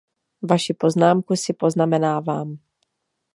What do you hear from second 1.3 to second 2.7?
si poznamenávám.